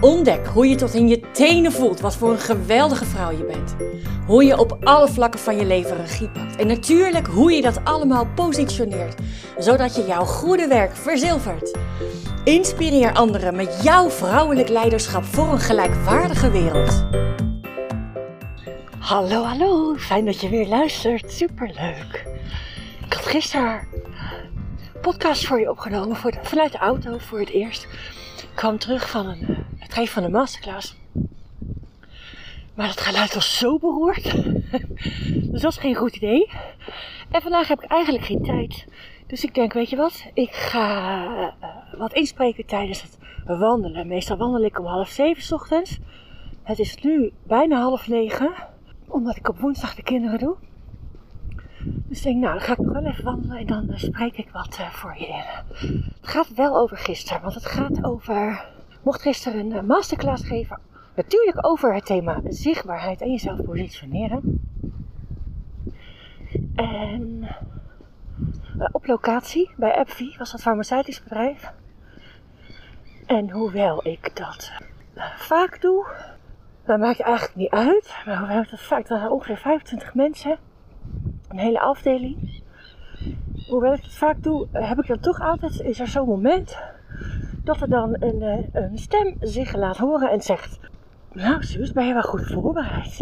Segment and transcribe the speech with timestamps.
[0.00, 3.76] Ontdek hoe je tot in je tenen voelt wat voor een geweldige vrouw je bent.
[4.26, 6.56] Hoe je op alle vlakken van je leven regie pakt.
[6.56, 9.20] En natuurlijk hoe je dat allemaal positioneert,
[9.58, 11.78] zodat je jouw goede werk verzilvert.
[12.44, 17.04] Inspireer anderen met jouw vrouwelijk leiderschap voor een gelijkwaardige wereld.
[18.98, 19.94] Hallo, hallo.
[19.96, 21.32] Fijn dat je weer luistert.
[21.32, 22.26] Superleuk.
[23.06, 23.80] Ik had gisteren
[25.02, 27.86] podcast voor je opgenomen vanuit de auto voor het eerst.
[28.54, 30.96] Kwam terug van een, eh, het geven van een masterclass.
[32.74, 34.22] Maar het geluid was zo beroerd.
[34.22, 36.50] dus dat was geen goed idee.
[37.30, 38.86] En vandaag heb ik eigenlijk geen tijd.
[39.26, 40.26] Dus ik denk, weet je wat?
[40.34, 43.18] Ik ga uh, wat inspreken tijdens het
[43.58, 44.06] wandelen.
[44.06, 45.98] Meestal wandel ik om half zeven ochtends.
[46.62, 48.52] Het is nu bijna half negen.
[49.08, 50.56] Omdat ik op woensdag de kinderen doe.
[51.84, 54.36] Dus ik denk, nou, dan ga ik nog wel even wandelen en dan uh, spreek
[54.36, 55.42] ik wat uh, voor je.
[56.20, 58.66] Het gaat wel over gisteren, want het gaat over.
[59.02, 60.78] Mocht gisteren een uh, masterclass geven,
[61.16, 64.60] natuurlijk over het thema zichtbaarheid en jezelf positioneren.
[66.74, 67.48] En
[68.92, 71.72] op locatie bij AppVie was dat farmaceutisch bedrijf.
[73.26, 74.72] En hoewel ik dat
[75.36, 76.06] vaak doe,
[76.84, 78.14] dat maakt eigenlijk niet uit.
[78.26, 80.58] Maar hoewel ik dat vaak, dat zijn ongeveer 25 mensen
[81.52, 82.62] een hele afdeling.
[83.68, 86.78] Hoewel ik het vaak doe, heb ik dan toch altijd, is er zo'n moment
[87.64, 90.78] dat er dan een, eh, een stem zich laat horen en zegt:
[91.32, 93.20] Nou, Suus, ben je wel goed voorbereid?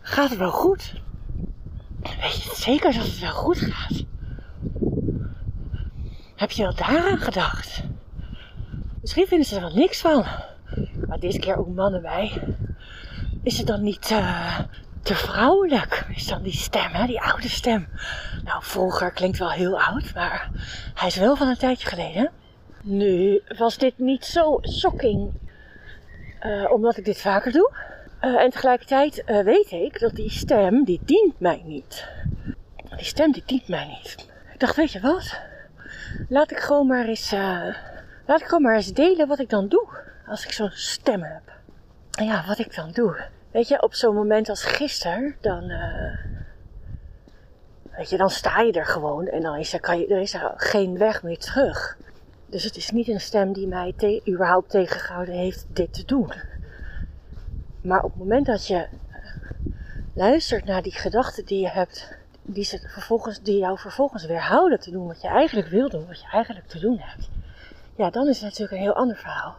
[0.00, 1.00] Gaat het wel goed?
[2.02, 4.04] Weet je zeker dat het wel goed gaat?
[6.36, 7.84] Heb je wel daaraan gedacht?
[9.00, 10.24] Misschien vinden ze er wel niks van.
[11.08, 12.32] Maar deze keer ook mannen bij.
[13.42, 14.58] Is het dan niet uh,
[15.06, 17.06] te vrouwelijk is dan die stem, hè?
[17.06, 17.88] die oude stem.
[18.44, 20.50] Nou, vroeger klinkt wel heel oud, maar
[20.94, 22.30] hij is wel van een tijdje geleden.
[22.82, 25.32] Nu was dit niet zo shocking,
[26.42, 27.72] uh, omdat ik dit vaker doe.
[28.20, 32.08] Uh, en tegelijkertijd uh, weet ik dat die stem, die dient mij niet.
[32.96, 34.28] Die stem, die dient mij niet.
[34.52, 35.40] Ik dacht, weet je wat?
[36.28, 37.30] Laat ik gewoon maar eens,
[38.26, 39.88] laat ik gewoon maar eens delen wat ik dan doe
[40.26, 41.52] als ik zo'n stem heb.
[42.10, 43.34] Ja, wat ik dan doe.
[43.56, 45.70] Weet je, op zo'n moment als gisteren, dan.
[45.70, 46.18] Uh,
[47.96, 50.34] weet je, dan sta je er gewoon en dan is er, kan je, er is
[50.34, 51.96] er geen weg meer terug.
[52.46, 56.32] Dus het is niet een stem die mij überhaupt tegengehouden heeft dit te doen.
[57.80, 58.86] Maar op het moment dat je
[60.14, 64.90] luistert naar die gedachten die je hebt, die, ze vervolgens, die jou vervolgens weerhouden te
[64.90, 67.28] doen wat je eigenlijk wil doen, wat je eigenlijk te doen hebt.
[67.96, 69.56] Ja, dan is het natuurlijk een heel ander verhaal.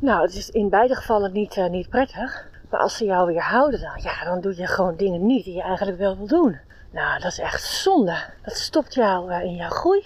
[0.00, 2.56] Nou, het is in beide gevallen niet, uh, niet prettig.
[2.70, 5.54] Maar als ze jou weer houden, dan, ja, dan doe je gewoon dingen niet die
[5.54, 6.58] je eigenlijk wel wil doen.
[6.90, 8.16] Nou, dat is echt zonde.
[8.42, 10.04] Dat stopt jou uh, in jouw groei,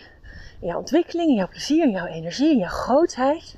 [0.60, 3.56] in jouw ontwikkeling, in jouw plezier, in jouw energie, in jouw grootheid.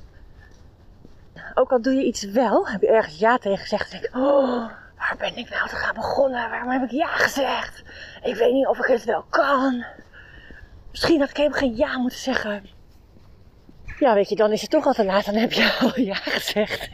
[1.53, 3.93] Ook al doe je iets wel, heb je ergens ja tegen gezegd.
[3.93, 6.49] En denk oh, waar ben ik nou te gaan begonnen?
[6.49, 7.83] Waarom heb ik ja gezegd?
[8.23, 9.85] Ik weet niet of ik het wel kan.
[10.91, 12.65] Misschien had ik helemaal geen ja moeten zeggen.
[13.99, 15.25] Ja, weet je, dan is het toch al te laat.
[15.25, 16.89] Dan heb je al ja gezegd.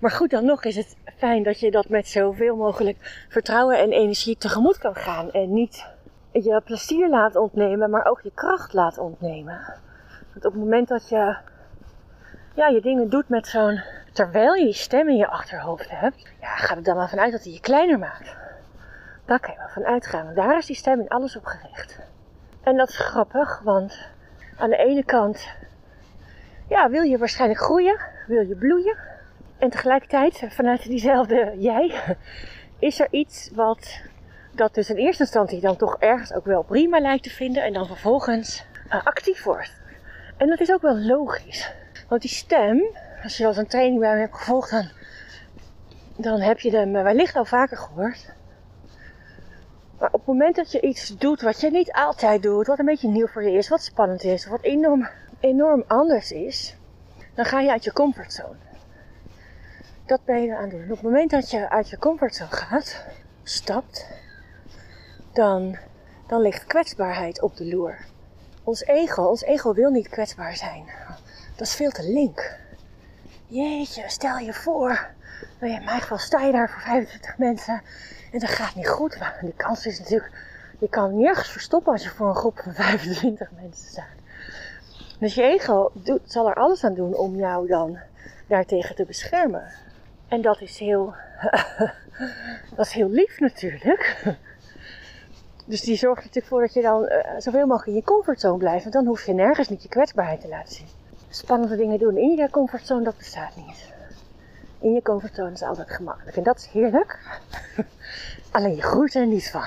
[0.00, 3.92] Maar goed, dan nog is het fijn dat je dat met zoveel mogelijk vertrouwen en
[3.92, 5.30] energie tegemoet kan gaan.
[5.30, 5.86] En niet
[6.32, 9.60] je plezier laat ontnemen, maar ook je kracht laat ontnemen.
[10.32, 11.36] Want op het moment dat je
[12.54, 13.82] ja, je dingen doet met zo'n.
[14.12, 17.44] terwijl je die stem in je achterhoofd hebt, ja, ga er dan maar vanuit dat
[17.44, 18.36] hij je kleiner maakt.
[19.24, 20.24] Daar kan je wel van uitgaan.
[20.24, 21.98] Want daar is die stem in alles op gericht.
[22.62, 24.08] En dat is grappig, want
[24.58, 25.48] aan de ene kant
[26.68, 28.96] ja, wil je waarschijnlijk groeien, wil je bloeien.
[29.58, 32.16] En tegelijkertijd, vanuit diezelfde jij,
[32.78, 34.00] is er iets wat
[34.52, 37.72] dat dus in eerste instantie dan toch ergens ook wel prima lijkt te vinden en
[37.72, 39.72] dan vervolgens uh, actief wordt.
[40.36, 41.72] En dat is ook wel logisch.
[42.08, 42.82] Want die stem,
[43.22, 44.88] als je eens een training bij me hebt gevolgd, dan,
[46.16, 48.32] dan heb je hem wellicht al vaker gehoord.
[49.98, 52.84] Maar op het moment dat je iets doet wat je niet altijd doet, wat een
[52.84, 55.08] beetje nieuw voor je is, wat spannend is, wat enorm,
[55.40, 56.76] enorm anders is,
[57.34, 58.63] dan ga je uit je comfortzone.
[60.06, 60.82] Dat ben je aan doen.
[60.82, 63.04] Op het moment dat je uit je comfortzone gaat,
[63.42, 64.06] stapt,
[65.32, 65.78] dan,
[66.26, 67.98] dan ligt kwetsbaarheid op de loer.
[68.64, 70.84] Ons ego, ons ego wil niet kwetsbaar zijn.
[71.56, 72.56] Dat is veel te link.
[73.46, 75.06] Jeetje, stel je voor.
[75.60, 77.82] Nou in mijn geval sta je daar voor 25 mensen
[78.32, 79.18] en dat gaat niet goed.
[79.18, 80.32] Maar die kans is natuurlijk,
[80.78, 84.06] Je kan nergens verstoppen als je voor een groep van 25 mensen staat.
[85.18, 87.98] Dus je ego doet, zal er alles aan doen om jou dan
[88.46, 89.83] daartegen te beschermen.
[90.34, 91.14] En dat is heel,
[92.76, 94.22] dat is heel lief natuurlijk.
[95.66, 98.82] Dus die zorgt natuurlijk voor dat je dan uh, zoveel mogelijk in je comfortzone blijft.
[98.82, 100.86] Want dan hoef je nergens niet je kwetsbaarheid te laten zien.
[101.28, 103.92] Spannende dingen doen in je comfortzone, dat bestaat niet.
[104.80, 106.36] In je comfortzone is altijd gemakkelijk.
[106.36, 107.18] En dat is heerlijk.
[108.50, 109.66] Alleen je groeit er niet van.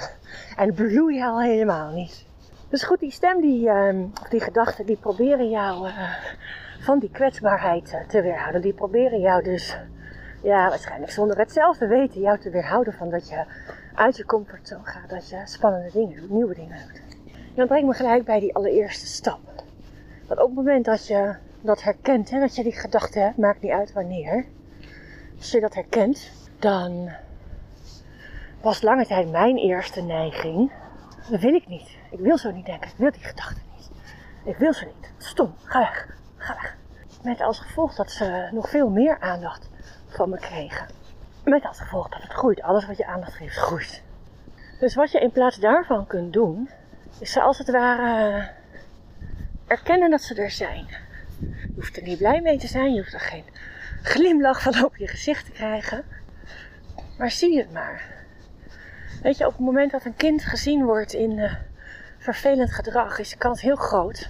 [0.58, 2.26] En bloei je al helemaal niet.
[2.70, 6.14] Dus goed, die stem, die, uh, die gedachten, die proberen jou uh,
[6.80, 8.62] van die kwetsbaarheid uh, te weerhouden.
[8.62, 9.78] Die proberen jou dus,
[10.42, 13.46] ja, waarschijnlijk zonder het zelf te weten, jou te weerhouden van dat je
[13.94, 15.10] uit je comfortzone gaat.
[15.10, 17.02] Dat je spannende dingen doet, nieuwe dingen doet.
[17.34, 19.40] En dat brengt me gelijk bij die allereerste stap.
[20.28, 23.62] Want op het moment dat je dat herkent, hè, dat je die gedachte hebt, maakt
[23.62, 24.46] niet uit wanneer.
[25.38, 27.10] Als je dat herkent, dan
[28.62, 30.72] was lange tijd mijn eerste neiging.
[31.30, 31.90] Dat wil ik niet.
[32.12, 32.90] Ik wil zo niet denken.
[32.90, 33.90] Ik wil die gedachten niet.
[34.44, 35.12] Ik wil ze niet.
[35.18, 35.54] Stom.
[35.64, 36.08] Ga weg.
[36.38, 36.78] Ga weg.
[37.24, 39.70] Met als gevolg dat ze nog veel meer aandacht
[40.08, 40.88] van me kregen.
[41.44, 42.62] Met als gevolg dat het groeit.
[42.62, 44.02] Alles wat je aandacht geeft, groeit.
[44.80, 46.70] Dus wat je in plaats daarvan kunt doen,
[47.20, 48.50] is ze als het ware
[49.68, 50.86] erkennen dat ze er zijn.
[51.40, 52.94] Je hoeft er niet blij mee te zijn.
[52.94, 53.46] Je hoeft er geen
[54.02, 56.04] glimlach van op je gezicht te krijgen.
[57.18, 58.16] Maar zie het maar.
[59.22, 61.54] Weet je, op het moment dat een kind gezien wordt in uh,
[62.18, 64.30] vervelend gedrag, is de kans heel groot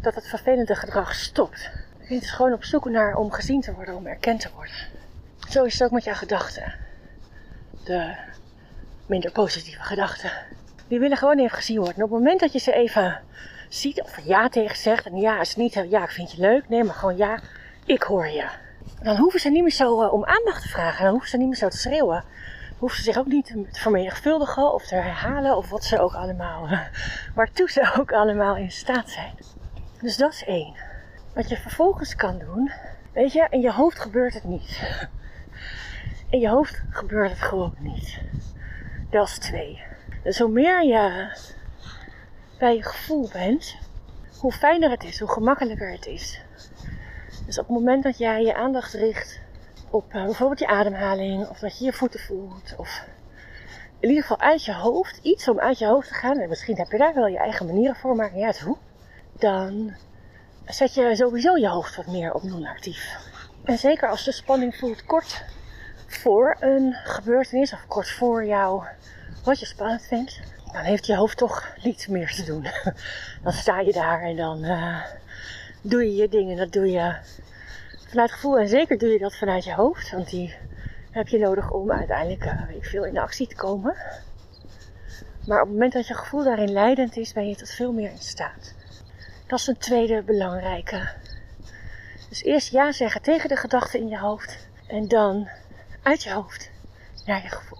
[0.00, 1.70] dat het vervelende gedrag stopt.
[1.98, 4.74] Het kind is gewoon op zoek naar om gezien te worden, om erkend te worden.
[5.48, 6.74] Zo is het ook met jouw gedachten.
[7.84, 8.14] De
[9.06, 10.30] minder positieve gedachten.
[10.88, 11.96] Die willen gewoon even gezien worden.
[11.96, 13.20] En op het moment dat je ze even
[13.68, 16.84] ziet, of ja tegen zegt, en ja is niet, ja ik vind je leuk, nee,
[16.84, 17.38] maar gewoon ja,
[17.84, 18.48] ik hoor je.
[19.02, 21.46] Dan hoeven ze niet meer zo uh, om aandacht te vragen, dan hoeven ze niet
[21.46, 22.24] meer zo te schreeuwen
[22.78, 26.68] hoeft ze zich ook niet te vermenigvuldigen of te herhalen of wat ze ook allemaal,
[27.34, 29.34] waartoe ze ook allemaal in staat zijn.
[30.00, 30.74] Dus dat is één.
[31.34, 32.72] Wat je vervolgens kan doen,
[33.12, 34.80] weet je, in je hoofd gebeurt het niet.
[36.30, 38.18] In je hoofd gebeurt het gewoon niet.
[39.10, 39.82] Dat is twee.
[40.22, 41.28] Dus hoe meer je
[42.58, 43.76] bij je gevoel bent,
[44.38, 46.40] hoe fijner het is, hoe gemakkelijker het is.
[47.46, 49.40] Dus op het moment dat jij je aandacht richt
[49.90, 53.04] op uh, bijvoorbeeld je ademhaling, of dat je je voeten voelt, of
[54.00, 56.76] in ieder geval uit je hoofd, iets om uit je hoofd te gaan, en misschien
[56.76, 58.76] heb je daar wel je eigen manieren voor, maar ja, het hoe,
[59.32, 59.94] dan
[60.64, 63.34] zet je sowieso je hoofd wat meer op non-actief.
[63.66, 65.44] En zeker als de spanning voelt kort
[66.06, 68.84] voor een gebeurtenis, of kort voor jou
[69.44, 70.40] wat je spannend vindt,
[70.72, 72.66] dan heeft je hoofd toch niets meer te doen.
[73.42, 75.02] Dan sta je daar en dan uh,
[75.80, 77.16] doe je je dingen, dat doe je
[78.08, 78.58] vanuit gevoel.
[78.58, 80.10] En zeker doe je dat vanuit je hoofd.
[80.10, 80.54] Want die
[81.10, 83.94] heb je nodig om uiteindelijk weet ik veel, in actie te komen.
[85.46, 88.10] Maar op het moment dat je gevoel daarin leidend is, ben je tot veel meer
[88.10, 88.74] in staat.
[89.46, 91.08] Dat is een tweede belangrijke.
[92.28, 94.68] Dus eerst ja zeggen tegen de gedachten in je hoofd.
[94.86, 95.48] En dan
[96.02, 96.70] uit je hoofd
[97.26, 97.78] naar je gevoel.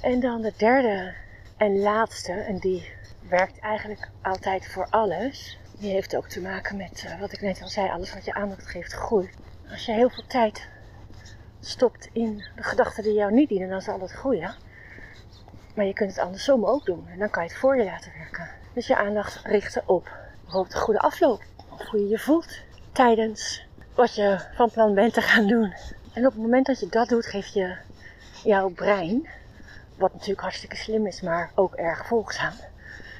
[0.00, 1.14] En dan de derde
[1.56, 2.92] en laatste, en die
[3.28, 7.62] werkt eigenlijk altijd voor alles, die heeft ook te maken met uh, wat ik net
[7.62, 9.34] al zei, alles wat je aandacht geeft groeit.
[9.70, 10.68] Als je heel veel tijd
[11.60, 14.54] stopt in de gedachten die jou niet dienen, dan zal het groeien.
[15.74, 18.12] Maar je kunt het andersom ook doen en dan kan je het voor je laten
[18.18, 18.48] werken.
[18.72, 20.10] Dus je aandacht richten op
[20.42, 21.42] bijvoorbeeld de goede afloop.
[21.86, 22.58] Hoe je je voelt
[22.92, 25.74] tijdens wat je van plan bent te gaan doen.
[26.12, 27.76] En op het moment dat je dat doet, geeft je
[28.44, 29.28] jouw brein,
[29.96, 32.52] wat natuurlijk hartstikke slim is, maar ook erg volgzaam,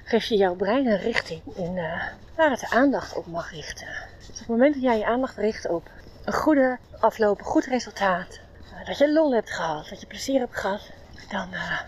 [0.05, 2.03] geef je jouw brein een richting in uh,
[2.35, 3.87] waar het de aandacht op mag richten.
[4.19, 5.91] Dus op het moment dat jij je aandacht richt op
[6.25, 8.41] een goede afloop, een goed resultaat,
[8.73, 10.91] uh, dat je lol hebt gehad, dat je plezier hebt gehad,
[11.31, 11.81] dan uh,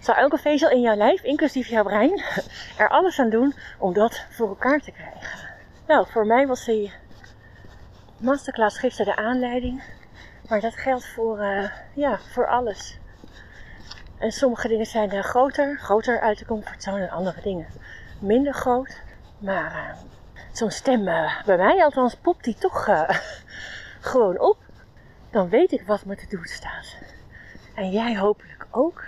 [0.00, 2.22] zal elke vezel in jouw lijf, inclusief jouw brein,
[2.78, 5.45] er alles aan doen om dat voor elkaar te krijgen.
[5.86, 6.92] Nou, voor mij was die
[8.18, 9.82] masterclass gisteren de aanleiding,
[10.48, 11.38] maar dat geldt voor,
[11.94, 12.98] ja, voor alles.
[14.18, 17.66] En sommige dingen zijn uh, groter, groter uit de comfortzone en andere dingen
[18.18, 19.00] minder groot.
[19.38, 20.02] Maar uh,
[20.52, 21.04] zo'n stem,
[21.44, 22.88] bij mij althans, popt die toch
[24.00, 24.58] gewoon op.
[25.30, 26.96] Dan weet ik wat me te doen staat.
[27.74, 29.04] En jij hopelijk ook.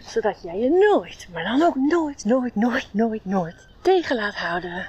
[0.00, 4.86] Zodat jij je nooit, maar dan ook nooit, nooit, nooit, nooit, nooit tegen laat houden.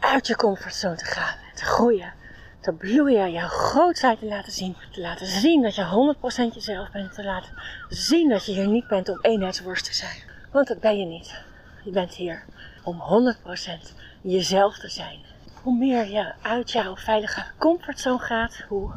[0.00, 2.12] Uit je comfortzone te gaan te groeien
[2.60, 4.76] te bloeien, je grootheid te laten zien.
[4.92, 6.14] Te laten zien dat je
[6.50, 7.14] 100% jezelf bent.
[7.14, 7.52] Te laten
[7.88, 10.22] zien dat je hier niet bent om eenheidsworst te zijn.
[10.52, 11.42] Want dat ben je niet.
[11.84, 12.44] Je bent hier
[12.82, 13.02] om
[13.36, 15.20] 100% jezelf te zijn.
[15.62, 18.92] Hoe meer je uit jouw veilige comfortzone gaat, hoe,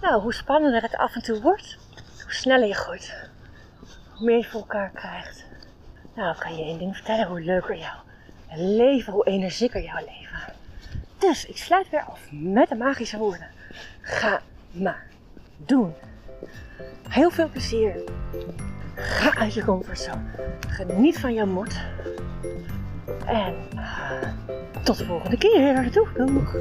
[0.00, 1.78] nou, hoe spannender het af en toe wordt,
[2.22, 3.28] hoe sneller je groeit.
[4.14, 5.44] hoe meer je voor elkaar krijgt.
[6.14, 8.02] Nou, kan je één ding vertellen, hoe leuker jouw
[8.56, 10.52] leven, hoe energieker jouw leven.
[11.18, 13.46] Dus ik sluit weer af met de magische woorden.
[14.00, 14.40] Ga
[14.70, 15.06] maar
[15.56, 15.92] doen.
[17.08, 17.96] Heel veel plezier.
[18.94, 20.30] Ga uit je comfortzone.
[20.68, 21.80] Geniet van jouw moed.
[23.26, 24.12] En uh,
[24.82, 25.92] tot de volgende keer.
[25.92, 26.56] Doeg, doeg.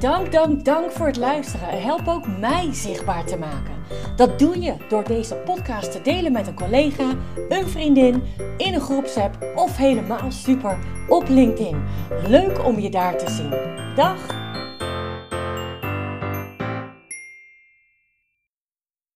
[0.00, 1.82] Dank, dank, dank voor het luisteren.
[1.82, 3.73] Help ook mij zichtbaar te maken.
[4.16, 7.10] Dat doe je door deze podcast te delen met een collega,
[7.48, 8.22] een vriendin,
[8.56, 11.84] in een groepsapp of helemaal super op LinkedIn.
[12.26, 13.54] Leuk om je daar te zien.
[13.94, 14.52] Dag!